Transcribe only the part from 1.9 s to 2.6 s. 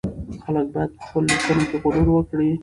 وکړي.